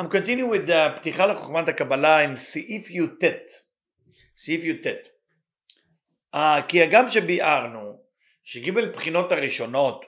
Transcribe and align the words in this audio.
I'm 0.00 0.08
continuing 0.08 0.50
with 0.50 0.66
the 0.66 0.96
פתיחה 0.96 1.26
לחוכמת 1.26 1.68
הקבלה 1.68 2.24
in 2.24 2.36
סעיף 2.36 2.90
י"ט. 2.90 3.24
סעיף 4.36 4.64
י"ט. 4.64 4.86
Uh, 6.34 6.38
כי 6.68 6.82
הגם 6.82 7.10
שביארנו 7.10 8.00
שג' 8.44 8.70
בחינות 8.70 9.32
הראשונות, 9.32 10.04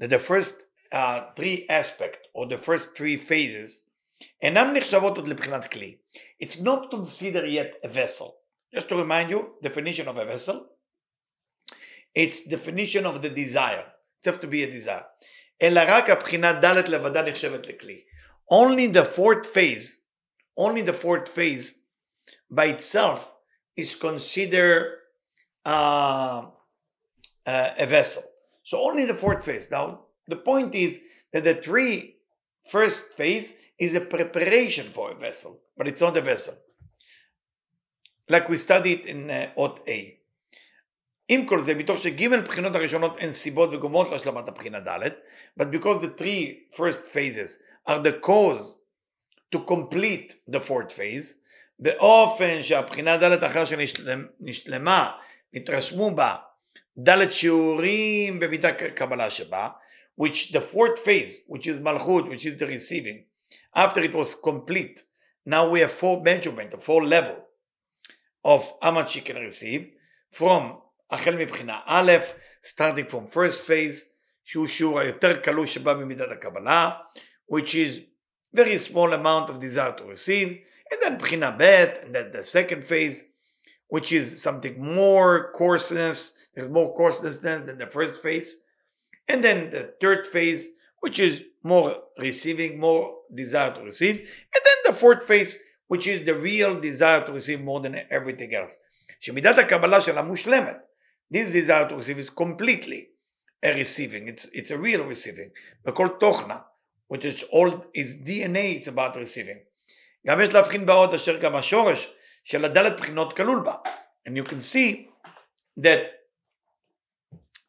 that 0.00 0.10
the 0.10 0.18
first 0.18 0.54
uh, 0.92 1.20
three 1.36 1.66
aspect 1.68 2.28
or 2.34 2.46
the 2.46 2.58
first 2.58 2.96
three 2.96 3.16
phases, 3.16 3.88
אינם 4.42 4.74
נחשבות 4.74 5.16
עוד 5.16 5.28
לבחינת 5.28 5.70
כלי. 5.72 5.96
It's 6.42 6.60
not 6.60 6.90
considered 6.90 7.48
yet 7.48 7.84
a 7.84 7.88
vessel. 7.88 8.42
Just 8.74 8.88
to 8.88 8.96
remind 8.96 9.30
you, 9.30 9.40
definition 9.62 10.08
of 10.08 10.16
a 10.16 10.24
vessel. 10.24 10.56
It's 12.14 12.40
definition 12.46 13.06
of 13.06 13.22
the 13.22 13.30
desire. 13.30 13.86
It 14.20 14.26
have 14.26 14.40
to 14.40 14.46
be 14.46 14.62
a 14.62 14.70
desire. 14.70 15.04
אלא 15.62 15.80
רק 15.86 16.10
הבחינה 16.10 16.52
ד' 16.52 16.88
לבדה 16.88 17.22
נחשבת 17.22 17.66
לכלי. 17.66 18.00
Only 18.50 18.86
the 18.86 19.04
fourth 19.04 19.46
phase, 19.46 20.02
only 20.56 20.82
the 20.82 20.92
fourth 20.92 21.28
phase 21.28 21.74
by 22.50 22.66
itself 22.66 23.32
is 23.76 23.94
considered 23.94 24.98
uh, 25.64 26.46
uh, 27.46 27.70
a 27.78 27.86
vessel. 27.86 28.22
So 28.62 28.80
only 28.80 29.04
the 29.06 29.14
fourth 29.14 29.44
phase. 29.44 29.70
Now, 29.70 30.00
the 30.28 30.36
point 30.36 30.74
is 30.74 31.00
that 31.32 31.44
the 31.44 31.54
three 31.54 32.16
first 32.70 33.14
phase 33.14 33.54
is 33.78 33.94
a 33.94 34.00
preparation 34.00 34.90
for 34.90 35.12
a 35.12 35.14
vessel, 35.14 35.60
but 35.76 35.88
it's 35.88 36.00
not 36.00 36.16
a 36.16 36.20
vessel. 36.20 36.54
Like 38.28 38.48
we 38.48 38.56
studied 38.56 39.06
in 39.06 39.30
uh, 39.30 39.48
אות 39.56 39.88
A. 39.88 40.18
עם 41.28 41.46
כל 41.46 41.60
זה, 41.60 41.74
מתוך 41.74 41.98
שג' 42.02 42.32
הבחינות 42.32 42.74
הראשונות 42.74 43.16
הן 43.20 43.32
סיבות 43.32 43.74
וגורמות 43.74 44.10
להשלמת 44.10 44.48
הבחינה 44.48 44.80
ד', 44.80 45.10
but 45.58 45.70
because 45.70 46.00
the 46.00 46.22
three 46.22 46.66
first 46.76 47.06
phases 47.06 47.58
are 47.87 47.99
the 48.03 48.13
cause 48.13 48.79
to 49.51 49.59
complete 49.59 50.35
the 50.47 50.59
fourth 50.59 50.91
phase, 50.91 51.33
באופן 51.79 52.63
שהבחינה 52.63 53.17
ד' 53.17 53.43
אחר 53.43 53.65
שנשלמה, 53.65 55.11
נתרשמו 55.53 56.15
בה 56.15 56.35
ד' 56.99 57.31
שיעורים 57.31 58.39
במידה 58.39 58.73
קבלה 58.73 59.29
שבה, 59.29 59.69
which 60.21 60.51
the 60.51 60.61
fourth 60.73 60.99
phase, 60.99 61.49
which 61.49 61.67
is 61.67 61.79
מלכות, 61.79 62.25
which 62.25 62.45
is 62.45 62.59
the 62.59 62.67
receiving, 62.67 63.23
after 63.75 64.01
it 64.01 64.13
was 64.13 64.35
complete, 64.35 65.03
now 65.45 65.69
we 65.69 65.79
have 65.79 65.91
four 65.91 66.21
measurement, 66.23 66.83
four 66.83 67.05
level 67.05 67.37
of 68.43 68.61
how 68.81 68.91
much 68.91 69.15
you 69.15 69.21
can 69.21 69.37
receive, 69.37 69.91
from 70.31 70.81
החל 71.11 71.35
מבחינה 71.37 71.79
א', 71.85 72.11
starting 72.63 73.07
from 73.09 73.31
first 73.31 73.61
phase, 73.67 74.17
שהוא 74.45 74.67
שיעור 74.67 74.99
היותר 74.99 75.35
קלוש 75.35 75.73
שבא 75.73 75.93
במידת 75.93 76.31
הקבלה, 76.31 76.91
which 77.47 77.75
is 77.75 78.03
very 78.53 78.77
small 78.77 79.11
amount 79.13 79.49
of 79.49 79.59
desire 79.59 79.93
to 79.95 80.03
receive, 80.05 80.59
and 80.91 80.99
then 81.01 81.19
Bchina 81.19 81.57
Bet, 81.57 82.03
and 82.03 82.15
then 82.15 82.31
the 82.31 82.43
second 82.43 82.83
phase, 82.83 83.23
which 83.87 84.11
is 84.11 84.41
something 84.41 84.81
more 84.83 85.51
coarseness. 85.53 86.37
There's 86.53 86.69
more 86.69 86.95
coarseness 86.95 87.39
than 87.39 87.77
the 87.77 87.87
first 87.87 88.21
phase, 88.21 88.63
and 89.27 89.43
then 89.43 89.71
the 89.71 89.93
third 90.01 90.25
phase, 90.25 90.69
which 91.01 91.19
is 91.19 91.45
more 91.63 91.95
receiving, 92.17 92.79
more 92.79 93.15
desire 93.33 93.73
to 93.75 93.81
receive, 93.81 94.17
and 94.19 94.61
then 94.65 94.77
the 94.85 94.99
fourth 94.99 95.23
phase, 95.23 95.57
which 95.87 96.07
is 96.07 96.25
the 96.25 96.35
real 96.35 96.79
desire 96.79 97.25
to 97.25 97.31
receive 97.31 97.61
more 97.61 97.81
than 97.81 98.01
everything 98.09 98.53
else. 98.53 98.77
שמידת 99.19 99.57
הקבלה 99.57 100.01
שלה 100.01 100.21
מושלמת. 100.21 100.77
This 101.33 101.51
desire 101.51 101.89
to 101.89 101.95
receive 101.95 102.19
is 102.19 102.29
completely 102.29 103.09
a 103.63 103.73
receiving. 103.73 104.27
It's, 104.27 104.45
it's 104.53 104.71
a 104.71 104.77
real 104.77 105.03
receiving. 105.05 105.51
We 105.85 105.91
call 105.91 106.09
tochna 106.09 106.61
which 107.08 107.24
is 107.24 107.42
all, 107.50 107.86
is 107.94 108.16
DNA, 108.16 108.76
it's 108.76 108.88
about 108.88 109.16
receiving. 109.16 109.58
גם 110.26 110.40
יש 110.40 110.54
להבחין 110.54 110.86
בעוד 110.86 111.14
אשר 111.14 111.38
גם 111.38 111.56
השורש 111.56 112.14
של 112.44 112.64
הדלת 112.64 113.00
בחינות 113.00 113.36
כלול 113.36 113.60
בה. 113.64 113.74
And 114.28 114.36
you 114.36 114.44
can 114.44 114.60
see 114.60 115.08
that 115.76 116.08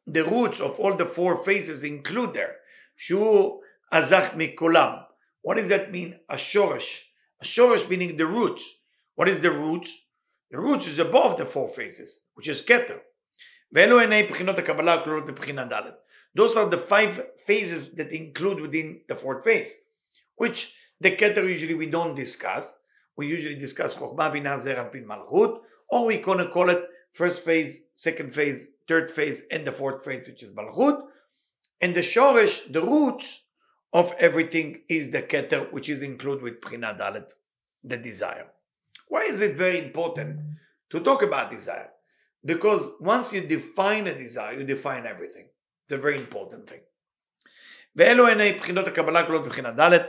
the 0.08 0.24
roots 0.24 0.59
of 0.59 0.80
all 0.80 0.96
the 0.96 1.06
four 1.06 1.44
phases 1.44 1.84
include 1.84 2.34
there. 2.34 2.56
שהוא 2.97 3.62
azach 3.91 4.36
mikolam. 4.36 5.06
What 5.41 5.58
does 5.58 5.68
that 5.68 5.91
mean? 5.91 6.14
השורש. 6.30 7.12
השורש 7.41 7.81
meaning 7.90 8.18
the 8.18 8.25
roots. 8.25 8.64
What 9.16 9.28
is 9.28 9.40
the 9.40 9.52
roots? 9.52 9.90
The 10.52 10.59
roots 10.59 10.88
is 10.88 11.00
above 11.00 11.38
the 11.38 11.46
four 11.46 11.68
phases, 11.68 12.22
which 12.36 12.47
is 12.47 12.62
keter. 12.62 13.00
ואלו 13.72 14.00
עיני 14.00 14.24
בחינות 14.24 14.58
הקבלה 14.58 14.94
הכלולות 14.94 15.25
בבחינה 15.25 15.66
ד'. 15.66 15.81
Those 16.38 16.56
are 16.56 16.69
the 16.69 16.78
five 16.78 17.26
phases 17.47 17.91
that 17.97 18.12
include 18.12 18.60
within 18.60 19.00
the 19.09 19.16
fourth 19.16 19.43
phase, 19.43 19.75
which 20.37 20.72
the 21.00 21.10
Keter 21.10 21.43
usually 21.43 21.75
we 21.75 21.87
don't 21.87 22.15
discuss. 22.15 22.76
We 23.16 23.26
usually 23.26 23.56
discuss 23.56 23.97
Chokhmah, 23.97 24.32
Binah, 24.32 24.93
Pin 24.93 25.04
Malchut, 25.04 25.59
or 25.88 26.06
we're 26.06 26.22
going 26.22 26.38
to 26.38 26.48
call 26.48 26.71
it 26.71 26.87
first 27.12 27.44
phase, 27.44 27.87
second 27.93 28.37
phase, 28.37 28.69
third 28.87 29.10
phase, 29.10 29.43
and 29.50 29.66
the 29.66 29.72
fourth 29.72 30.04
phase, 30.04 30.28
which 30.28 30.44
is 30.44 30.53
Malchut. 30.53 31.03
And 31.81 31.97
the 31.97 32.03
Shoresh, 32.03 32.72
the 32.72 32.82
roots 32.82 33.47
of 33.93 34.15
everything 34.21 34.82
is 34.88 35.10
the 35.10 35.22
Keter, 35.22 35.72
which 35.72 35.88
is 35.88 36.03
included 36.03 36.44
with 36.44 36.60
Bchina 36.60 36.97
Dalet, 36.97 37.32
the 37.82 37.97
desire. 37.97 38.47
Why 39.09 39.22
is 39.22 39.41
it 39.41 39.56
very 39.56 39.81
important 39.81 40.38
to 40.91 41.00
talk 41.00 41.22
about 41.22 41.50
desire? 41.50 41.88
Because 42.44 42.91
once 43.00 43.32
you 43.32 43.41
define 43.41 44.06
a 44.06 44.16
desire, 44.16 44.60
you 44.60 44.65
define 44.65 45.04
everything. 45.04 45.48
It's 45.88 45.94
a 45.94 45.97
very 45.97 46.18
important 46.18 46.69
thing. 46.69 46.84
ואלו 47.96 48.28
עיני 48.28 48.53
בחינות 48.53 48.88
הקבלה 48.88 49.25
כללות 49.28 49.46
מבחינה 49.46 49.72
ד', 49.72 50.00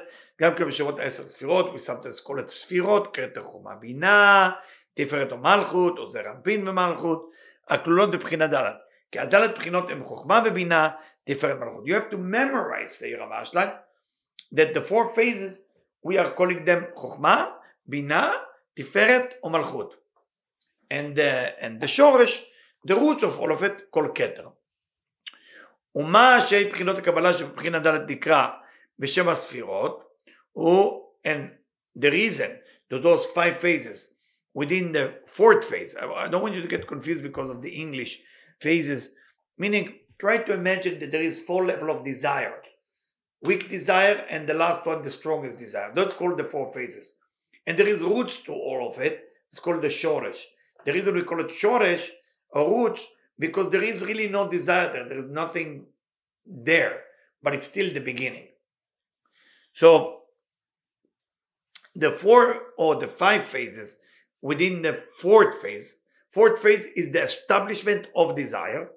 גם 0.41 0.55
כן 0.55 0.66
בשורות 0.66 1.00
עשר 1.00 1.27
ספירות, 1.27 1.66
we 1.75 1.78
sometimes 1.78 2.27
call 2.27 2.44
it 2.44 2.47
ספירות, 2.47 3.16
כתר 3.16 3.44
חומה 3.44 3.75
בינה, 3.75 4.50
תפארת 4.94 5.32
או 5.32 5.37
מלכות, 5.37 5.99
או 5.99 6.06
זרע 6.06 6.31
אנפין 6.31 6.69
ומלכות, 6.69 7.31
הכלולות 7.69 8.10
בבחינה 8.10 8.47
ד'. 8.47 8.71
כי 9.12 9.19
הדלת 9.19 9.59
בחינות 9.59 9.91
הן 9.91 10.05
חוכמה 10.05 10.43
ובינה, 10.44 10.91
תפארת 11.25 11.59
מלכות. 11.59 11.84
You 11.84 11.91
have 11.91 12.12
to 12.12 12.16
memorize, 12.16 13.00
say 13.00 13.21
רב 13.21 13.32
אשלג, 13.32 13.69
that 14.55 14.75
the 14.75 14.81
four 14.81 15.15
phases, 15.15 15.62
we 16.06 16.15
are 16.19 16.38
calling 16.38 16.66
them 16.66 16.94
חוכמה, 16.94 17.50
בינה, 17.87 18.32
תפארת 18.75 19.34
או 19.43 19.50
מלכות. 19.50 19.94
And 20.93 21.16
the, 21.16 21.60
and 21.60 21.82
the 21.84 21.87
שורש, 21.87 22.53
the 22.88 22.94
roots 22.94 23.22
of 23.22 23.41
all 23.41 23.50
of 23.59 23.62
it, 23.62 23.82
כל 23.91 24.09
כתר. 24.15 24.49
ומה 25.97 26.41
שהי 26.47 26.65
בחינות 26.65 26.99
הקבלה 26.99 27.38
שבבחינה 27.38 27.78
ד' 27.78 28.10
נקרא 28.10 28.49
בשם 28.99 29.28
הספירות, 29.28 30.05
הוא, 30.53 31.05
and 31.27 31.50
the 31.99 32.10
reason 32.10 32.50
that 32.91 33.03
those 33.03 33.27
five 33.27 33.60
phases 33.60 34.15
within 34.55 34.93
the 34.93 35.15
fourth 35.27 35.65
phase, 35.65 35.97
I 35.97 36.28
don't 36.28 36.43
want 36.43 36.55
you 36.55 36.62
to 36.62 36.69
get 36.69 36.87
confused 36.87 37.22
because 37.22 37.50
of 37.50 37.62
the 37.62 37.71
English 37.71 38.21
phases, 38.60 39.12
meaning 39.59 39.94
try 40.19 40.38
to 40.38 40.53
imagine 40.53 40.99
that 41.00 41.12
there 41.12 41.22
is 41.22 41.43
four 41.43 41.65
level 41.65 41.91
of 41.91 42.05
desire. 42.05 42.60
Weak 43.43 43.69
desire 43.69 44.25
and 44.31 44.49
the 44.49 44.55
last 44.55 44.87
one, 44.87 45.03
the 45.03 45.10
strongest 45.10 45.59
desire. 45.59 45.93
That's 45.94 46.15
called 46.15 46.38
the 46.38 46.44
four 46.44 46.72
phases. 46.72 47.15
And 47.66 47.77
there 47.77 47.88
is 47.88 48.03
roots 48.03 48.43
to 48.43 48.53
all 48.53 48.88
of 48.91 48.99
it. 48.99 49.25
It's 49.50 49.60
called 49.60 49.82
the 49.82 49.88
shoresh. 49.88 50.41
The 50.84 50.93
reason 50.93 51.15
we 51.15 51.22
call 51.22 51.41
it 51.41 51.49
shoresh 51.49 52.09
or 52.50 52.62
roots 52.71 53.06
because 53.38 53.71
there 53.71 53.82
is 53.82 54.05
really 54.05 54.28
no 54.28 54.49
desire 54.49 54.93
there. 54.93 55.09
There 55.09 55.19
is 55.19 55.27
nothing 55.27 55.87
there, 56.47 57.00
but 57.43 57.55
it's 57.55 57.66
still 57.66 57.93
the 57.93 58.00
beginning. 58.00 58.49
So 59.72 60.21
the 61.94 62.10
four 62.10 62.60
or 62.77 62.97
the 62.97 63.09
five 63.09 63.44
phases 63.44 63.99
within 64.41 64.82
the 64.82 65.03
fourth 65.21 65.60
phase, 65.62 66.00
fourth 66.31 66.60
phase 66.60 66.87
is 66.87 67.10
the 67.12 67.22
establishment 67.22 68.09
of 68.15 68.37
desire. 68.37 68.91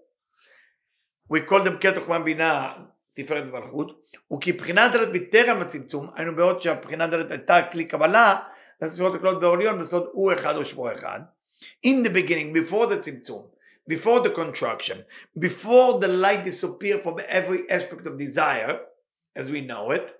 We 1.29 1.41
call 1.41 1.63
them 1.63 1.77
קטע 1.77 1.99
חוכמה 1.99 2.19
בינה 2.19 2.73
תפארת 3.13 3.43
ומלכות, 3.43 4.05
וכבחינה 4.33 4.89
דלת 4.89 5.11
בטרם 5.13 5.61
הצמצום, 5.61 6.09
היינו 6.15 6.35
בעוד 6.35 6.61
שהבחינה 6.61 7.07
דלת 7.07 7.31
הייתה 7.31 7.61
כלי 7.71 7.85
קבלה, 7.85 8.39
לספירות 8.81 9.15
הקלעות 9.15 9.41
בעליון 9.41 9.79
בסוד 9.79 10.09
הוא 10.11 10.33
אחד 10.33 10.55
או 10.55 10.65
שמו 10.65 10.91
אחד. 10.91 11.19
In 11.85 12.03
the 12.05 12.09
beginning, 12.09 12.53
before 12.53 12.87
the 12.87 12.99
צמצום, 13.01 13.47
before 13.86 14.20
the 14.20 14.30
contraction, 14.30 15.04
before 15.38 15.98
the 15.98 16.08
light 16.08 16.44
disappear 16.44 16.98
from 16.98 17.20
every 17.28 17.68
aspect 17.68 18.06
of 18.06 18.18
desire, 18.18 18.80
as 19.34 19.50
we 19.50 19.60
know 19.60 19.90
it, 19.90 20.12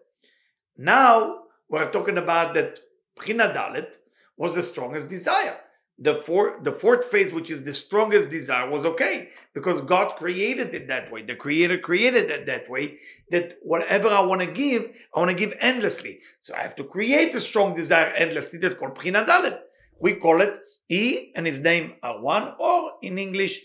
now 0.76 1.42
we're 1.68 1.90
talking 1.90 2.18
about 2.18 2.54
that 2.54 2.80
Bchina 3.18 3.54
Dalet 3.54 3.96
was 4.36 4.54
the 4.54 4.62
strongest 4.62 5.08
desire. 5.08 5.58
The, 5.98 6.16
four, 6.16 6.58
the 6.62 6.72
fourth 6.72 7.04
phase, 7.04 7.32
which 7.32 7.50
is 7.50 7.62
the 7.62 7.74
strongest 7.74 8.30
desire, 8.30 8.68
was 8.68 8.84
okay 8.84 9.28
because 9.54 9.80
God 9.82 10.16
created 10.16 10.74
it 10.74 10.88
that 10.88 11.12
way. 11.12 11.22
The 11.22 11.36
Creator 11.36 11.78
created 11.78 12.30
it 12.30 12.46
that 12.46 12.68
way 12.68 12.98
that 13.30 13.58
whatever 13.62 14.08
I 14.08 14.20
want 14.20 14.40
to 14.40 14.48
give, 14.48 14.90
I 15.14 15.20
want 15.20 15.30
to 15.30 15.36
give 15.36 15.54
endlessly. 15.60 16.18
So 16.40 16.54
I 16.54 16.60
have 16.62 16.74
to 16.76 16.84
create 16.84 17.34
a 17.34 17.40
strong 17.40 17.74
desire 17.74 18.12
endlessly. 18.16 18.58
That's 18.58 18.74
called 18.74 18.96
Bchina 18.96 19.24
Dalet. 19.26 19.60
We 20.00 20.14
call 20.14 20.40
it 20.40 20.58
He 20.91 21.33
and 21.35 21.45
his 21.45 21.59
name 21.59 21.95
are 22.03 22.21
one, 22.21 22.53
or 22.59 22.91
in 23.01 23.17
English, 23.17 23.59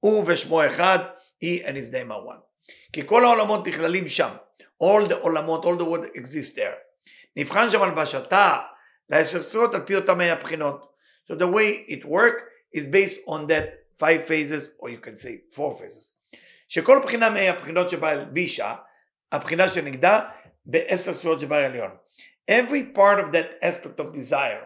הוא 0.00 0.24
ושמו 0.26 0.66
אחד, 0.66 0.98
He 1.40 1.62
and 1.62 1.76
his 1.76 1.88
name 1.92 2.10
are 2.10 2.24
one. 2.24 2.40
כי 2.92 3.02
כל 3.06 3.24
העולמות 3.24 3.68
נכללים 3.68 4.08
שם. 4.08 4.30
All 4.82 5.08
the 5.08 5.14
עולמות, 5.14 5.64
all 5.64 5.76
the 5.78 5.84
world 5.84 6.06
exists 6.14 6.54
there. 6.54 6.76
נבחן 7.36 7.70
שם 7.70 7.82
הלבשתה 7.82 8.58
לעשר 9.10 9.42
ספירות 9.42 9.74
על 9.74 9.80
פי 9.86 9.96
אותם 9.96 10.20
הבחינות. 10.20 10.94
So 11.30 11.34
the 11.34 11.46
way 11.46 11.84
it 11.88 12.04
work 12.04 12.34
is 12.76 12.86
based 12.86 13.20
on 13.26 13.46
that 13.46 13.64
five 13.98 14.26
phases, 14.26 14.72
or 14.78 14.90
you 14.90 14.98
can 14.98 15.16
say 15.16 15.42
four 15.52 15.74
phases. 15.76 16.12
שכל 16.68 17.00
בחינה 17.02 17.30
מהבחינות 17.30 17.90
שבה 17.90 18.10
הלבישה, 18.10 18.74
הבחינה 19.32 19.68
שנגדה 19.68 20.20
בעשר 20.66 21.12
ספירות 21.12 21.40
שבה 21.40 21.58
העליון. 21.58 21.90
Every 22.50 22.96
part 22.96 23.18
of 23.20 23.32
that 23.32 23.58
aspect 23.62 24.00
of 24.00 24.12
desire 24.12 24.64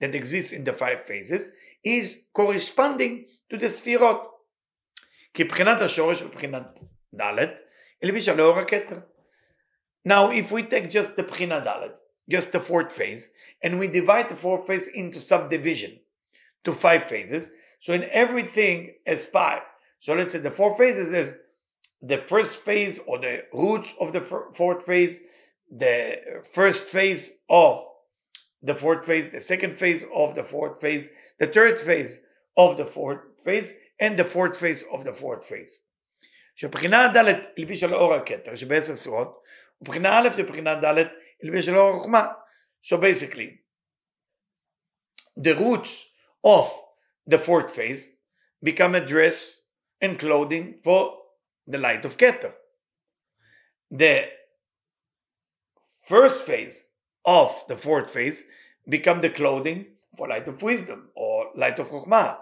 that 0.00 0.14
exists 0.14 0.52
in 0.52 0.64
the 0.64 0.72
five 0.72 1.06
phases 1.06 1.52
is 1.84 2.16
corresponding 2.32 3.26
to 3.50 3.56
the 3.56 3.68
ספירות. 3.68 4.32
כי 5.34 5.44
בחינת 5.44 5.80
השורש 5.80 6.22
ובחינת 6.22 6.80
ד' 7.14 7.46
הלבישה 8.02 8.34
לאור 8.34 8.58
הכתר. 8.58 8.96
Now 10.08 10.30
if 10.30 10.50
we 10.50 10.62
take 10.62 10.90
just 10.90 11.16
the 11.16 11.22
בחינה 11.22 11.60
ד', 11.60 11.90
just 12.28 12.52
the 12.52 12.60
fourth 12.60 12.92
phase, 12.92 13.30
and 13.62 13.78
we 13.78 13.86
divide 13.86 14.28
the 14.28 14.34
fourth 14.34 14.66
phase 14.66 14.88
into 14.88 15.18
subdivision 15.20 16.00
to 16.64 16.72
five 16.72 17.04
phases, 17.04 17.50
so 17.78 17.92
in 17.92 18.04
everything 18.10 18.94
as 19.06 19.26
five. 19.26 19.62
So 20.00 20.14
let's 20.14 20.32
say 20.32 20.40
the 20.40 20.50
four 20.50 20.76
phases 20.76 21.12
is 21.12 21.36
the 22.02 22.18
first 22.18 22.58
phase 22.58 22.98
or 23.06 23.18
the 23.18 23.44
roots 23.52 23.94
of 24.00 24.12
the 24.12 24.22
fourth 24.54 24.84
phase, 24.86 25.20
the 25.70 26.20
first 26.52 26.88
phase 26.88 27.38
of 27.48 27.84
the 28.62 28.74
fourth 28.74 29.04
phase, 29.04 29.30
the 29.30 29.40
second 29.40 29.78
phase 29.78 30.04
of 30.14 30.34
the 30.34 30.44
fourth 30.44 30.80
phase, 30.80 31.08
the 31.38 31.46
third 31.46 31.78
phase 31.78 32.20
of 32.56 32.76
the 32.76 32.86
fourth 32.86 33.20
phase, 33.44 33.74
and 34.00 34.18
the 34.18 34.24
fourth 34.24 34.56
phase 34.56 34.84
of 34.92 35.04
the 35.04 35.12
fourth 35.12 35.44
phase. 35.44 35.80
שבחינה 36.56 37.08
ד' 37.08 37.16
הלבישה 37.58 37.86
לאור 37.86 38.14
הכתר 38.14 38.56
שבעשר 38.56 38.96
ספירות, 38.96 39.42
ובחינה 39.80 40.18
א' 40.18 40.28
זה 40.36 40.42
בחינה 40.42 40.74
ד' 40.74 41.08
הלבישה 41.42 41.72
לאור 41.72 41.96
החוכמה. 41.96 42.26
So 42.82 42.96
basically, 42.96 43.60
the 45.36 45.54
roots 45.54 46.10
of 46.44 46.72
the 47.26 47.38
fourth 47.38 47.70
phase 47.70 48.12
become 48.62 48.94
a 48.94 49.04
dress 49.04 49.60
and 50.00 50.18
clothing 50.18 50.80
for 50.82 51.18
the 51.66 51.78
light 51.78 52.04
of 52.04 52.16
Keter. 52.16 52.52
The 53.90 54.28
first 56.06 56.44
phase 56.44 56.88
of 57.25 57.63
the 57.67 57.77
fourth 57.77 58.09
phase 58.09 58.45
become 58.87 59.21
the 59.21 59.29
clothing 59.29 59.85
for 60.17 60.27
light 60.27 60.47
of 60.47 60.61
wisdom 60.61 61.09
or 61.15 61.47
light 61.55 61.79
of 61.79 61.89
chokmah, 61.89 62.37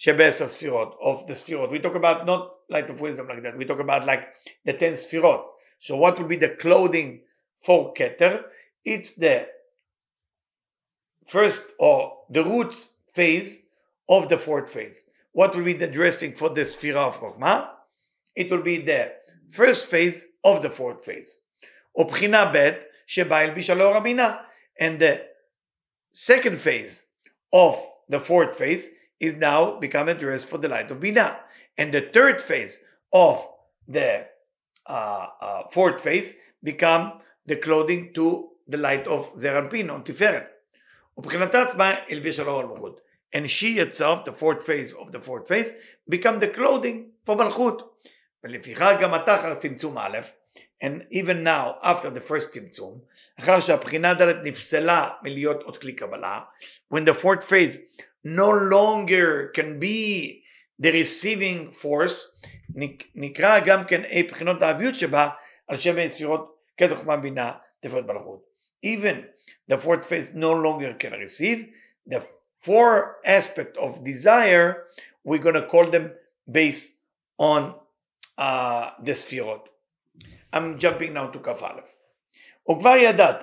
Shebes 0.00 0.42
Sfirot, 0.42 0.94
of 1.02 1.26
the 1.26 1.34
Sfirot. 1.34 1.70
We 1.70 1.78
talk 1.78 1.94
about 1.94 2.26
not 2.26 2.54
light 2.68 2.90
of 2.90 3.00
wisdom 3.00 3.28
like 3.28 3.42
that. 3.42 3.56
We 3.56 3.64
talk 3.64 3.80
about 3.80 4.06
like 4.06 4.28
the 4.64 4.72
10 4.72 4.92
Sfirot. 4.92 5.44
So 5.78 5.96
what 5.96 6.18
will 6.18 6.26
be 6.26 6.36
the 6.36 6.50
clothing 6.50 7.20
for 7.60 7.92
Keter? 7.94 8.44
It's 8.84 9.12
the 9.12 9.48
first 11.26 11.72
or 11.78 12.18
the 12.30 12.44
root 12.44 12.74
phase 13.12 13.60
of 14.08 14.28
the 14.28 14.38
fourth 14.38 14.70
phase. 14.70 15.04
What 15.32 15.54
will 15.54 15.64
be 15.64 15.72
the 15.72 15.86
dressing 15.86 16.34
for 16.34 16.50
the 16.50 16.62
Sfira 16.62 17.08
of 17.08 17.20
chokmah? 17.20 17.68
It 18.34 18.50
will 18.50 18.62
be 18.62 18.78
the 18.78 19.12
first 19.50 19.86
phase 19.86 20.26
of 20.44 20.62
the 20.62 20.70
fourth 20.70 21.04
phase. 21.04 21.38
Obchina 21.96 22.52
bet 22.52 22.86
Sheba 23.06 23.48
Elbisha 23.48 23.76
Rabina. 23.76 24.40
And 24.78 24.98
the 24.98 25.24
second 26.12 26.60
phase 26.60 27.04
of 27.52 27.76
the 28.08 28.20
fourth 28.20 28.56
phase 28.56 28.88
is 29.20 29.34
now 29.34 29.78
become 29.78 30.08
a 30.08 30.14
dress 30.14 30.44
for 30.44 30.58
the 30.58 30.68
light 30.68 30.90
of 30.90 31.00
Bina. 31.00 31.38
And 31.78 31.92
the 31.92 32.00
third 32.00 32.40
phase 32.40 32.80
of 33.12 33.46
the 33.86 34.26
uh, 34.86 35.26
uh, 35.40 35.62
fourth 35.70 36.00
phase 36.00 36.34
become 36.62 37.20
the 37.46 37.56
clothing 37.56 38.12
to 38.14 38.48
the 38.68 38.78
light 38.78 39.06
of 39.06 39.32
Zeir 39.38 39.60
Anpin 39.60 39.92
on 39.92 40.04
Tiferet. 40.04 40.46
And 43.34 43.50
she 43.50 43.78
herself, 43.78 44.24
the 44.24 44.32
fourth 44.32 44.66
phase 44.66 44.92
of 44.92 45.12
the 45.12 45.20
fourth 45.20 45.48
phase, 45.48 45.72
become 46.08 46.40
the 46.40 46.48
clothing 46.48 47.10
for 47.24 47.36
מלכות. 47.36 47.88
ולפיכך 48.44 48.92
גם 49.00 49.14
התחר 49.14 49.54
צמצום 49.54 49.98
א', 49.98 50.18
and 50.82 51.06
even 51.10 51.44
now, 51.44 51.78
after 51.84 52.10
the 52.10 52.20
first 52.20 52.52
tzimtzum, 52.52 53.02
when 56.88 57.04
the 57.04 57.14
fourth 57.14 57.44
phase 57.44 57.78
no 58.24 58.50
longer 58.50 59.48
can 59.54 59.78
be 59.78 60.42
the 60.80 60.90
receiving 60.90 61.70
force, 61.70 62.34
Even 68.82 69.26
the 69.68 69.78
fourth 69.78 70.04
phase 70.04 70.34
no 70.34 70.52
longer 70.52 70.94
can 70.94 71.12
receive, 71.12 71.68
the 72.04 72.26
four 72.60 73.18
aspect 73.24 73.76
of 73.76 74.02
desire, 74.02 74.84
we're 75.22 75.38
going 75.38 75.54
to 75.54 75.66
call 75.66 75.86
them 75.86 76.10
based 76.50 76.94
on 77.38 77.76
uh, 78.36 78.90
the 79.00 79.12
sfirot. 79.12 79.68
I'm 80.53 80.77
jumping 80.79 81.13
now 81.13 81.27
to 81.27 81.39
כ"א. 81.39 81.81
וכבר 82.71 82.95
ידעת 82.97 83.41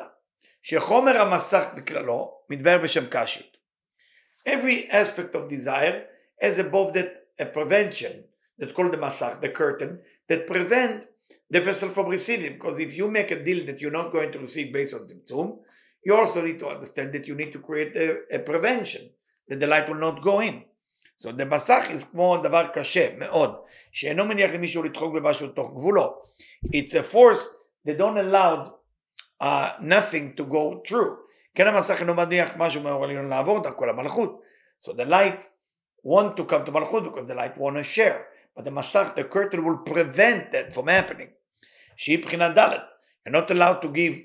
שחומר 0.63 1.21
המסך 1.21 1.67
בכללו 1.77 2.39
מתבהר 2.51 2.79
בשם 2.79 3.07
קשיות. 3.11 3.57
Every 4.47 4.91
aspect 4.91 5.35
of 5.35 5.49
desire 5.49 6.07
has 6.41 6.59
above 6.59 6.93
that 6.95 7.25
a 7.39 7.47
prevention 7.47 8.25
that's 8.59 8.73
called 8.73 8.93
the 8.93 8.99
masach, 8.99 9.41
the 9.41 9.49
curtain, 9.49 10.01
that 10.29 10.47
prevent 10.47 11.07
the 11.51 11.61
vessel 11.61 11.89
from 11.89 12.09
receiving. 12.09 12.55
Because 12.55 12.79
if 12.79 12.97
you 12.97 13.11
make 13.11 13.31
a 13.31 13.43
deal 13.43 13.67
that 13.67 13.81
you're 13.81 13.91
not 13.91 14.13
going 14.13 14.33
to 14.33 14.39
receive 14.39 14.73
based 14.73 14.95
on 14.95 15.07
Tzimtzum, 15.07 15.59
you 16.05 16.15
also 16.15 16.45
need 16.45 16.59
to 16.59 16.69
understand 16.69 17.13
that 17.15 17.27
you 17.27 17.35
need 17.35 17.53
to 17.53 17.59
create 17.59 17.97
a, 17.97 18.37
a 18.37 18.39
prevention, 18.41 19.11
that 19.49 19.61
the 19.61 19.67
light 19.67 19.89
will 19.89 19.97
not 19.97 20.23
go 20.23 20.41
in. 20.41 20.65
So 21.19 21.33
the 21.33 21.45
מסך 21.45 21.87
is 21.91 22.05
כמו 22.11 22.37
דבר 22.37 22.69
קשה 22.75 23.17
מאוד, 23.19 23.57
שאינו 23.93 24.25
מניח 24.25 24.51
למישהו 24.53 24.83
לדחוק 24.83 25.15
במשהו 25.15 25.47
לתוך 25.47 25.71
גבולו. 25.71 26.23
It's 26.67 26.95
a 26.95 27.15
force 27.15 27.43
that 27.87 27.99
don't 27.99 28.19
allow 28.19 28.75
uh, 29.43 29.71
nothing 29.81 30.37
to 30.37 30.45
go 30.45 30.83
through. 30.89 31.15
כן 31.55 31.67
המסך 31.67 32.01
אינו 32.01 32.15
מניח 32.15 32.51
משהו 32.57 32.83
מאור 32.83 33.05
עליון 33.05 33.29
לעבור 33.29 33.63
דרכו 33.63 33.85
למלכות. 33.85 34.43
So 34.81 34.93
the 34.93 35.07
light 35.07 35.45
want 36.05 36.37
to 36.37 36.45
come 36.45 36.65
to 36.67 36.71
מלכות 36.71 37.03
because 37.05 37.27
the 37.27 37.35
light 37.35 37.59
want 37.59 37.77
to 37.77 37.85
share. 37.85 38.27
But 38.57 38.65
the 38.65 38.71
מסך, 38.71 39.15
the 39.17 39.25
curtain 39.25 39.65
will 39.65 39.93
prevent 39.93 40.53
that 40.53 40.73
from 40.73 40.89
happening. 40.89 41.29
שהיא 41.97 42.25
בחינה 42.25 42.49
ד'. 42.49 42.79
You're 43.27 43.33
not 43.33 43.51
allowed 43.51 43.81
to 43.83 43.89
give 43.89 44.19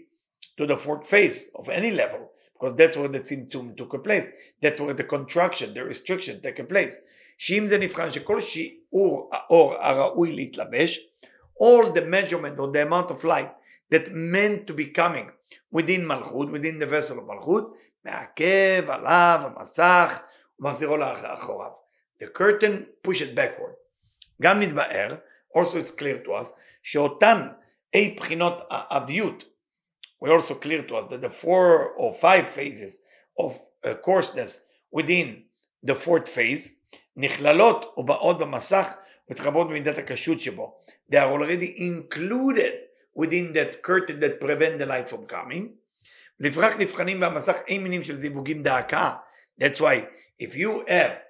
to 0.58 0.66
the 0.66 0.78
fourth 0.78 1.08
phase 1.08 1.50
of 1.56 1.70
any 1.70 1.92
level 1.92 2.32
Because 2.55 2.75
that's 2.77 2.97
where 2.97 3.09
the 3.09 3.21
tzimtzum 3.21 3.77
took 3.77 4.03
place. 4.05 4.27
That's 4.63 4.81
where 4.81 4.95
the 4.95 5.05
contraction, 5.05 5.75
the 5.75 5.85
restriction 5.85 6.41
took 6.41 6.69
place. 6.69 7.01
שאם 7.39 7.69
זה 7.69 7.79
נבחן 7.79 8.13
שכל 8.13 8.41
שיעור 8.41 9.31
האור 9.33 9.75
הראוי 9.75 10.33
להתלבש, 10.33 11.09
all 11.63 11.93
the 11.93 12.01
measurement 12.01 12.59
or 12.59 12.71
the 12.73 12.83
amount 12.83 13.11
of 13.11 13.25
light 13.25 13.51
that 13.91 14.13
meant 14.13 14.67
to 14.67 14.75
be 14.75 14.87
coming 14.87 15.31
within 15.73 16.07
מלכות, 16.07 16.51
within 16.51 16.79
the 16.79 16.87
vessel 16.87 17.19
of 17.19 17.25
מלכות, 17.27 17.75
מעכב 18.05 18.91
עליו 18.91 19.41
המסך 19.45 20.23
ומחזירו 20.61 20.97
לאחוריו. 20.97 21.71
The 22.23 22.27
curtain 22.27 22.87
push 23.03 23.21
it 23.21 23.35
backward. 23.35 23.75
גם 24.43 24.61
נתבאר, 24.61 25.15
also 25.57 25.79
it's 25.79 25.91
clear 25.91 26.27
to 26.27 26.31
us, 26.31 26.55
שאותן 26.83 27.49
אי 27.95 28.15
בחינות 28.17 28.67
האביות 28.71 29.45
we 30.24 30.30
also 30.30 30.56
clear 30.56 30.84
to 30.84 30.96
us 30.96 31.06
that 31.08 31.22
the 31.22 31.30
four 31.30 31.90
or 31.92 32.14
five 32.14 32.50
phases 32.50 33.02
of 33.38 33.60
uh, 33.84 33.94
coarseness 33.96 34.66
within 34.92 35.44
the 35.84 35.96
fourth 35.96 36.28
phase 36.28 36.72
נכללות 37.18 37.94
ובאות 37.98 38.40
במסך 38.40 38.98
מתחברות 39.30 39.68
במידת 39.68 39.98
הקשות 39.98 40.40
שבו. 40.40 40.82
They 41.12 41.18
are 41.18 41.32
already 41.32 41.76
included 41.78 42.74
within 43.16 43.54
that 43.54 43.82
curtain 43.82 44.20
that 44.20 44.40
prevent 44.40 44.80
the 44.80 44.86
light 44.86 45.10
from 45.10 45.26
coming. 45.28 45.76
לפיכך 46.40 46.80
נבחנים 46.80 47.20
במסך 47.20 47.58
אין 47.68 47.84
מינים 47.84 48.04
של 48.04 48.22
זיווגים 48.22 48.64
דאקה. 48.64 49.16
That's 49.62 49.80
why 49.80 50.06
if 50.40 50.56
you 50.56 50.86
have 50.88 51.22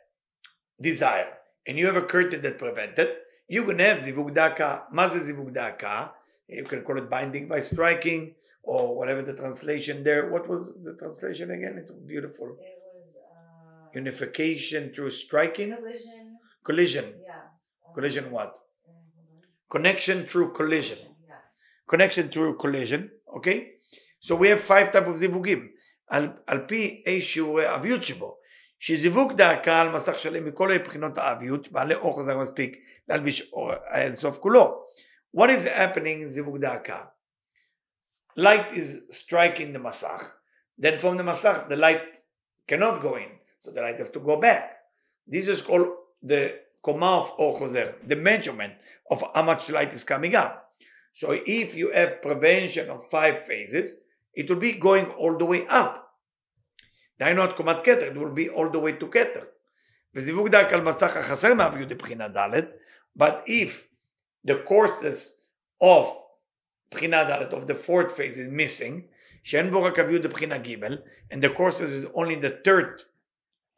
desire 0.81 1.33
and 1.67 1.77
you 1.77 1.87
have 1.87 1.97
a 1.97 2.05
curtain 2.05 2.41
that 2.41 2.57
prevent 2.57 2.99
it, 2.99 3.09
you 3.49 3.63
can 3.63 3.79
have 3.79 3.97
זיווג 3.97 4.31
דאקה. 4.31 4.77
מה 4.89 5.07
זה 5.07 5.19
זיווג 5.19 5.49
דאקה? 5.49 6.07
You 6.51 6.65
can 6.65 6.83
call 6.83 6.97
it 6.97 7.09
binding 7.09 7.47
by 7.47 7.59
striking, 7.59 8.33
or 8.63 8.95
whatever 8.97 9.21
the 9.21 9.33
translation 9.33 10.03
there. 10.03 10.29
What 10.29 10.47
was 10.47 10.77
the 10.83 10.95
translation 11.01 11.51
again? 11.51 11.77
It 11.77 11.89
was 11.91 12.01
beautiful. 12.13 12.47
It 12.47 12.77
was 12.93 13.07
uh, 13.15 13.99
Unification 14.01 14.91
through 14.93 15.11
striking? 15.11 15.69
collision. 15.75 16.37
Collision. 16.63 17.05
Yeah. 17.25 17.33
Um, 17.87 17.93
Collision 17.95 18.31
what? 18.31 18.49
uh, 18.49 18.91
hold 19.15 19.43
on. 19.43 19.49
Connection 19.69 20.25
through 20.27 20.53
collision. 20.53 20.99
Yeah. 21.27 21.35
Connection 21.87 22.29
through 22.29 22.57
collision, 22.57 23.11
okay? 23.37 23.57
So 24.19 24.35
we 24.35 24.49
have 24.49 24.61
five 24.61 24.91
type 24.91 25.07
of 25.07 25.15
זיווגים. 25.15 25.69
על, 26.09 26.27
על 26.47 26.65
פי 26.67 27.03
אי 27.05 27.21
שיעורי 27.21 27.65
האביות 27.65 28.03
שבו. 28.03 28.39
שזיווג 28.79 29.33
דאקה 29.33 29.81
על 29.81 29.89
מסך 29.89 30.19
שלם 30.19 30.45
מכל 30.45 30.77
בחינות 30.77 31.17
האביות, 31.17 31.71
בעלי 31.71 31.95
אור 31.95 32.19
חזק 32.19 32.35
מספיק 32.35 32.79
להלביש 33.09 33.53
אור 33.53 33.71
האינסוף 33.87 34.37
כולו. 34.37 34.85
What 35.37 35.49
is 35.49 35.65
happening 35.65 36.23
in 36.23 36.27
זיווג 36.27 36.57
דאקה? 36.57 37.03
light 38.36 38.72
is 38.72 39.02
striking 39.10 39.72
the 39.72 39.78
masach. 39.78 40.24
Then 40.78 40.98
from 40.98 41.16
the 41.16 41.22
masach, 41.22 41.68
the 41.68 41.76
light 41.76 42.20
cannot 42.66 43.02
go 43.02 43.16
in. 43.16 43.28
So 43.58 43.70
the 43.70 43.80
light 43.80 43.98
have 43.98 44.12
to 44.12 44.20
go 44.20 44.36
back. 44.40 44.76
This 45.26 45.48
is 45.48 45.62
called 45.62 45.88
the 46.22 46.60
komat 46.84 47.32
or 47.38 47.58
chozer, 47.58 47.94
the 48.06 48.16
measurement 48.16 48.74
of 49.10 49.24
how 49.34 49.42
much 49.42 49.70
light 49.70 49.92
is 49.94 50.04
coming 50.04 50.34
up. 50.34 50.72
So 51.12 51.30
if 51.46 51.74
you 51.74 51.92
have 51.92 52.20
prevention 52.20 52.90
of 52.90 53.08
five 53.10 53.46
phases, 53.46 53.96
it 54.34 54.48
will 54.48 54.56
be 54.56 54.72
going 54.72 55.06
all 55.12 55.38
the 55.38 55.44
way 55.44 55.66
up. 55.68 56.00
דהיינו 57.20 57.56
komat 57.56 57.84
keter, 57.84 58.10
it 58.10 58.16
will 58.16 58.34
be 58.34 58.48
all 58.48 58.68
the 58.68 58.78
way 58.78 58.92
to 58.92 59.06
keter. 59.06 59.46
but 63.16 63.44
if 63.46 63.88
the 64.44 64.56
courses 64.56 65.40
of 65.80 66.23
בחינה 66.93 67.23
ד' 67.23 67.53
of 67.53 67.67
the 67.67 67.75
fourth 67.75 68.11
phase 68.11 68.37
is 68.37 68.49
missing, 68.49 69.01
שאין 69.43 69.71
בו 69.71 69.83
רק 69.83 69.99
הביוד 69.99 70.25
לבחינה 70.25 70.57
ג', 70.57 70.75
and 71.31 71.43
the 71.43 71.57
courses 71.57 71.91
is 71.95 72.05
only 72.15 72.35
the 72.35 72.67
third 72.67 73.01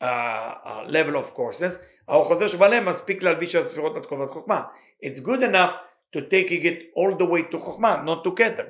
uh, 0.02 0.06
uh, 0.06 0.84
level 0.88 1.16
of 1.16 1.36
courses, 1.36 1.80
האור 2.08 2.26
חוזר 2.26 2.48
שבעליהם 2.48 2.86
מספיק 2.86 3.24
להלביש 3.24 3.56
על 3.56 3.62
הספירות 3.62 3.98
עד 3.98 4.06
קומת 4.06 4.30
חוכמה. 4.30 4.62
It's 5.06 5.20
good 5.20 5.42
enough 5.42 5.76
to 6.16 6.20
take 6.20 6.52
it 6.52 6.80
all 6.96 7.18
the 7.18 7.26
way 7.26 7.54
to 7.54 7.58
חוכמה, 7.58 8.04
not 8.06 8.28
to 8.28 8.32
כתר. 8.36 8.66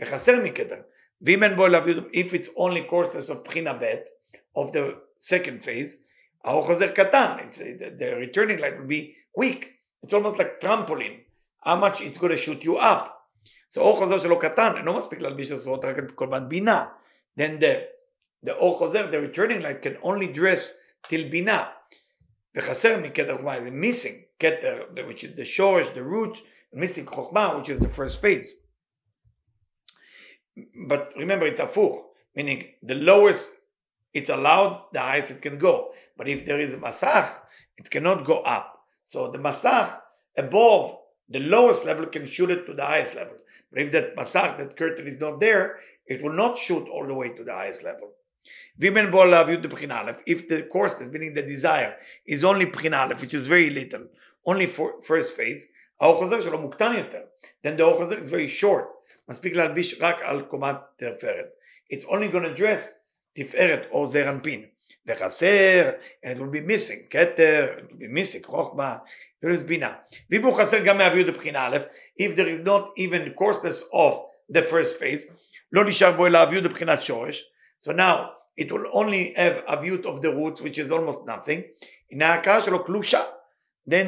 וחסר 0.00 0.42
מכתר. 0.42 0.76
ואם 1.22 1.42
אין 1.42 1.56
בו 1.56 1.66
אלא 1.66 1.76
הביוד, 1.76 2.08
if 2.12 2.32
it's 2.32 2.48
only 2.48 2.90
courses 2.90 3.30
of 3.30 3.44
בחינה 3.44 3.72
ב' 3.72 3.94
of 4.58 4.70
the 4.70 4.94
second 5.18 5.64
phase, 5.64 5.96
האור 6.44 6.62
חוזר 6.62 6.90
קטן, 6.90 7.36
it's, 7.40 7.60
it's, 7.60 7.82
the 7.98 8.16
returning 8.16 8.58
light 8.58 8.78
will 8.78 8.88
be 8.88 9.14
weak. 9.38 9.70
It's 10.02 10.12
almost 10.12 10.36
like 10.38 10.60
trampoline. 10.60 11.20
How 11.64 11.76
much 11.76 12.02
it's 12.02 12.18
going 12.18 12.32
to 12.32 12.36
shoot 12.36 12.62
you 12.62 12.76
up. 12.76 13.17
So 13.70 13.80
אור 13.80 13.96
חוזר 13.96 14.18
שלו 14.18 14.38
קטן, 14.38 14.76
אינו 14.76 14.96
מספיק 14.96 15.20
להלביש 15.20 15.52
עשרות 15.52 15.84
רק 15.84 15.98
את 15.98 16.10
קורבן 16.10 16.48
בינה. 16.48 16.86
Then 17.38 17.60
the, 17.60 18.46
the 18.46 18.52
אור 18.52 18.78
חוזר, 18.78 19.10
the 19.10 19.36
returning 19.36 19.62
light 19.62 19.82
can 19.82 20.04
only 20.04 20.36
dress 20.36 20.72
till 21.08 21.30
בינה. 21.30 21.64
וחסר 22.56 22.98
מכתר 22.98 23.36
חוכמה, 23.36 23.60
זה 23.60 23.68
missing 23.68 24.40
כתר, 24.40 24.82
which 24.96 25.20
is 25.20 25.38
the 25.38 25.44
שורש, 25.44 25.86
the 25.86 26.02
roots, 26.02 26.40
missing 26.74 27.06
חוכמה, 27.06 27.58
which 27.58 27.68
is 27.68 27.80
the 27.80 27.88
first 27.88 28.20
phase. 28.20 28.54
But 30.88 31.12
remember, 31.16 31.46
it's 31.46 31.60
הפוך, 31.60 32.04
meaning 32.36 32.62
the 32.82 32.94
lowest 32.94 33.50
it's 34.14 34.30
allowed, 34.30 34.84
the 34.92 35.00
highest 35.00 35.32
it 35.32 35.42
can 35.42 35.58
go. 35.58 35.90
But 36.16 36.28
if 36.28 36.44
there 36.44 36.60
is 36.60 36.72
a 36.72 36.78
masach, 36.78 37.28
it 37.76 37.90
cannot 37.90 38.24
go 38.24 38.38
up. 38.42 38.66
So 39.02 39.30
the 39.30 39.38
masach 39.38 39.98
above 40.38 40.96
the 41.29 41.39
lowest 41.39 41.85
level 41.85 42.05
can 42.07 42.25
shoot 42.25 42.49
it 42.49 42.65
to 42.65 42.73
the 42.73 42.85
highest 42.85 43.15
level. 43.15 43.35
But 43.71 43.81
if 43.83 43.91
that 43.91 44.15
masach, 44.15 44.57
that 44.57 44.75
curtain 44.77 45.07
is 45.07 45.19
not 45.19 45.39
there, 45.39 45.79
it 46.07 46.23
will 46.23 46.33
not 46.33 46.57
shoot 46.57 46.87
all 46.89 47.05
the 47.05 47.13
way 47.13 47.29
to 47.29 47.43
the 47.43 47.53
highest 47.53 47.83
level. 47.83 48.11
If 48.79 50.47
the 50.47 50.67
coarseness, 50.71 51.11
meaning 51.11 51.33
the 51.35 51.43
desire, 51.43 51.95
is 52.25 52.43
only 52.43 52.65
prinalef, 52.65 53.21
which 53.21 53.33
is 53.33 53.45
very 53.45 53.69
little, 53.69 54.05
only 54.45 54.65
for 54.65 55.01
first 55.03 55.35
phase, 55.35 55.67
then 55.99 57.75
the 57.77 57.83
אור 57.83 58.21
is 58.21 58.29
very 58.29 58.47
short. 58.47 58.87
מספיק 59.29 59.55
להלביש 59.55 60.01
רק 60.01 60.21
על 60.21 60.41
It's 61.91 62.05
only 62.05 62.27
going 62.29 62.43
to 62.43 62.53
dress 62.53 62.99
tiferet 63.37 63.87
or 63.91 64.07
Zeir 64.07 64.25
Anpin 64.25 64.69
אנפין. 65.08 65.26
וחסר, 65.26 65.90
and 66.24 66.38
it 66.38 66.40
will 66.40 66.50
be 66.50 66.60
missing, 66.60 67.10
כתר, 67.10 67.78
it 67.78 67.92
will 67.92 67.98
be 67.98 68.08
missing, 68.08 68.46
חוכמה, 68.46 68.96
there 69.42 69.50
is 69.50 69.62
בינה. 69.62 69.92
ואם 70.30 70.44
הוא 70.44 70.54
חסר 70.54 70.84
גם 70.84 70.98
מהביאות 70.98 71.28
לבחינה 71.28 71.66
א', 71.66 71.76
if 72.20 72.34
there 72.36 72.48
is 72.48 72.60
not 72.64 72.92
even 72.98 73.34
courses 73.34 73.82
of 73.92 74.14
the 74.52 74.62
first 74.62 74.98
phase, 74.98 75.32
לא 75.72 75.84
נשאר 75.84 76.12
בו 76.16 76.26
אלא 76.26 76.38
הביאות 76.38 76.64
לבחינת 76.64 77.02
שורש, 77.02 77.50
so 77.80 77.92
now 77.92 78.30
it 78.60 78.72
will 78.72 78.86
only 78.92 79.34
have 79.36 79.62
a 79.66 79.76
view 79.76 79.96
of 80.04 80.22
the 80.22 80.32
roots 80.32 80.60
which 80.60 80.78
is 80.78 80.90
almost 80.90 81.26
nothing, 81.26 81.86
הנה 82.10 82.28
ההכאה 82.28 82.62
שלו 82.62 82.84
קלושה. 82.84 83.22
then 83.90 84.06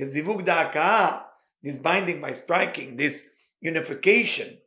the 0.00 0.04
זיווג 0.04 0.42
דהכאה, 0.42 1.18
this 1.66 1.78
binding 1.78 2.20
by 2.20 2.32
striking, 2.32 2.96
this 2.96 3.24
unification 3.62 4.58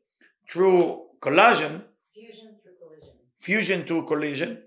through 0.50 1.02
collagen, 1.22 1.82
Fusion 2.14 2.56
through 2.62 2.76
collision. 2.80 3.14
fusion 3.42 3.86
to 3.88 4.04
collision 4.04 4.58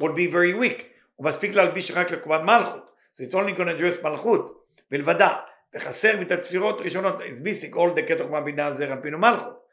would 0.00 0.14
be 0.14 0.26
very 0.26 0.54
weak. 0.54 0.86
הוא 1.16 1.26
מספיק 1.26 1.54
להלביש 1.54 1.90
רק 1.90 2.10
לקומת 2.10 2.40
מלכות. 2.40 2.90
So 3.12 3.22
it's 3.24 3.34
only 3.34 3.52
going 3.52 3.68
to 3.68 3.76
address 3.78 4.04
מלכות 4.04 4.66
בלבדה. 4.90 5.38
וחסר 5.74 6.20
מת 6.20 6.30
הצפירות 6.30 6.80
הראשונות, 6.80 7.20
is 7.20 7.40
missing 7.40 7.74
all 7.74 7.94
the 7.96 8.08
כתר 8.08 8.22
חוכמה 8.22 8.40
בינה 8.40 8.72
זרע 8.72 8.96
פינו 9.02 9.18
מלכות. 9.18 9.66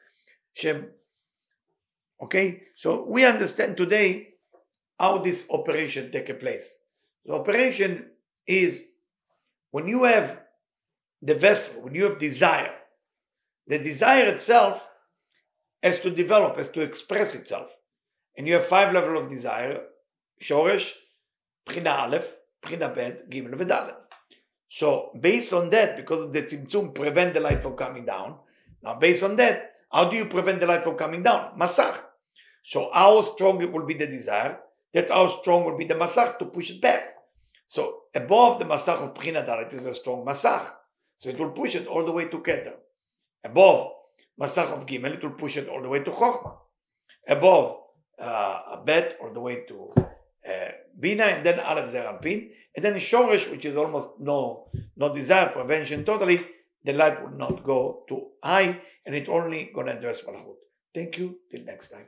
שהם, 0.54 0.86
okay? 2.24 2.64
So 2.76 3.06
we 3.08 3.26
understand 3.26 3.78
today 3.78 4.34
how 5.00 5.18
this 5.18 5.50
operation 5.50 6.12
take 6.12 6.40
place. 6.40 6.80
The 7.26 7.34
operation 7.34 8.12
is 8.48 8.84
when 9.72 9.88
you 9.88 10.04
have 10.04 10.40
the 11.22 11.36
vessel, 11.36 11.82
when 11.84 11.96
you 11.96 12.04
have 12.04 12.20
desire, 12.20 12.76
the 13.68 13.80
desire 13.80 14.28
itself 14.28 14.88
has 15.82 16.00
to 16.02 16.10
develop, 16.12 16.58
has 16.58 16.70
to 16.70 16.82
express 16.82 17.34
itself. 17.36 17.70
And 18.38 18.48
you 18.48 18.54
have 18.56 18.66
five 18.66 18.94
level 18.94 19.18
of 19.18 19.30
desire, 19.30 19.82
Shorish, 20.41 20.93
Bchina 21.67 21.99
Aleph, 22.01 22.37
Bchina 22.63 22.95
Bet, 22.95 23.31
Gimel 23.31 23.55
Vedalet. 23.55 23.95
So 24.69 25.11
based 25.19 25.53
on 25.53 25.71
that, 25.71 25.97
because 25.97 26.31
the 26.33 26.43
Tzimtzum 26.43 26.95
prevent 26.95 27.35
the 27.35 27.41
light 27.41 27.63
from 27.63 27.77
coming 27.77 28.05
down, 28.05 28.37
now 28.83 28.95
based 28.95 29.23
on 29.23 29.37
that, 29.37 29.73
how 29.91 30.05
do 30.09 30.17
you 30.17 30.27
prevent 30.27 30.61
the 30.61 30.67
light 30.67 30.85
from 30.85 30.97
coming 30.97 31.23
down? 31.23 31.59
Masach. 31.59 31.99
So 32.63 32.91
how 32.93 33.21
strong 33.23 33.63
it 33.63 33.73
will 33.73 33.87
be 33.87 33.95
the 33.95 34.07
desire, 34.07 34.59
that 34.93 35.11
how 35.11 35.27
strong 35.27 35.65
will 35.65 35.79
be 35.79 35.87
the 35.87 35.95
Masach 35.95 36.39
to 36.39 36.45
push 36.45 36.71
it 36.71 36.83
back. 36.83 37.15
So 37.67 38.01
above 38.15 38.59
the 38.59 38.65
Masach 38.65 38.99
of 38.99 39.15
Bchina 39.15 39.47
Dalet 39.47 39.73
is 39.73 39.87
a 39.87 39.95
strong 39.95 40.25
Masach. 40.25 40.67
So 41.17 41.31
it 41.31 41.39
will 41.39 41.51
push 41.51 41.75
it 41.75 41.87
all 41.87 42.05
the 42.05 42.13
way 42.13 42.27
to 42.27 42.39
Keter. 42.39 42.75
Above 43.45 43.93
Masach 44.41 44.71
of 44.71 44.87
Gimel, 44.87 45.15
it 45.15 45.23
will 45.23 45.31
push 45.31 45.57
it 45.57 45.69
all 45.69 45.83
the 45.83 45.89
way 45.89 46.01
to 46.01 46.11
Chokhmah. 46.11 46.57
Above 47.29 47.77
uh, 48.21 48.61
a 48.73 48.83
bet 48.85 49.17
all 49.21 49.33
the 49.33 49.41
way 49.41 49.65
to 49.67 49.93
uh, 50.49 50.73
Bina, 50.99 51.25
and 51.25 51.47
then 51.47 51.61
Aleph 51.61 51.91
Zeir 51.91 52.05
Anpin, 52.05 52.51
and 52.75 52.85
then 52.85 52.95
Shoresh, 52.95 53.51
which 53.51 53.65
is 53.65 53.77
almost 53.77 54.09
no 54.19 54.69
no 54.97 55.15
desire 55.15 55.49
prevention 55.49 56.05
totally, 56.05 56.41
the 56.85 56.93
light 56.93 57.23
will 57.23 57.37
not 57.37 57.65
go 57.65 58.05
too 58.09 58.29
high, 58.43 58.81
and 59.05 59.15
it 59.15 59.29
only 59.29 59.71
gonna 59.75 59.93
address 59.93 60.23
Malachut. 60.23 60.57
Thank 60.95 61.19
you. 61.19 61.39
Till 61.51 61.65
next 61.65 61.89
time. 61.89 62.07